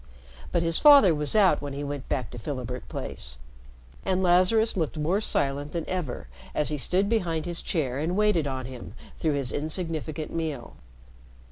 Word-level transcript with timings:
But 0.51 0.63
his 0.63 0.79
father 0.79 1.13
was 1.13 1.35
out 1.35 1.61
when 1.61 1.73
he 1.73 1.83
went 1.83 2.09
back 2.09 2.31
to 2.31 2.39
Philibert 2.39 2.89
Place, 2.89 3.37
and 4.03 4.23
Lazarus 4.23 4.75
looked 4.75 4.97
more 4.97 5.21
silent 5.21 5.73
than 5.73 5.87
ever 5.87 6.27
as 6.55 6.69
he 6.69 6.77
stood 6.79 7.07
behind 7.07 7.45
his 7.45 7.61
chair 7.61 7.99
and 7.99 8.15
waited 8.17 8.47
on 8.47 8.65
him 8.65 8.95
through 9.19 9.33
his 9.33 9.51
insignificant 9.51 10.33
meal. 10.33 10.73